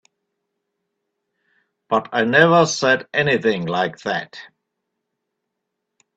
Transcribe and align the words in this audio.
But 1.89 2.09
I 2.11 2.23
never 2.23 2.65
said 2.65 3.07
anything 3.13 3.67
like 3.67 3.99
that. 3.99 4.35